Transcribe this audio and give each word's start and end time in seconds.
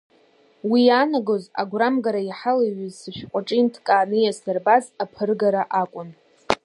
Уи 0.69 0.81
иаанагоз 0.87 1.43
агәрамгара 1.61 2.21
иҳалаҩыз, 2.29 2.93
сышәҟәаҿы 3.01 3.55
инҭкааны 3.57 4.17
иасырбаз, 4.21 4.85
аԥыргара 5.03 5.63
акәын. 5.81 6.09